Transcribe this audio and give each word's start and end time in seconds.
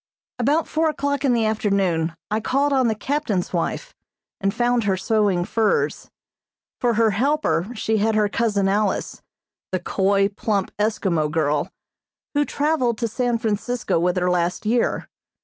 About 0.39 0.67
four 0.67 0.89
o'clock 0.89 1.23
in 1.23 1.31
the 1.33 1.45
afternoon 1.45 2.15
I 2.31 2.39
called 2.39 2.73
on 2.73 2.87
the 2.87 2.95
captain's 2.95 3.53
wife, 3.53 3.93
and 4.39 4.51
found 4.51 4.85
her 4.85 4.97
sewing 4.97 5.45
furs. 5.45 6.09
For 6.79 6.95
her 6.95 7.11
helper 7.11 7.67
she 7.75 7.97
had 7.97 8.15
her 8.15 8.27
cousin 8.27 8.67
Alice, 8.67 9.21
the 9.71 9.79
coy, 9.79 10.27
plump 10.29 10.71
Eskimo 10.79 11.29
girl, 11.29 11.69
who 12.33 12.45
traveled 12.45 12.97
to 12.97 13.07
San 13.07 13.37
Francisco 13.37 13.99
with 13.99 14.17
her 14.17 14.31
last 14.31 14.65
year. 14.65 15.07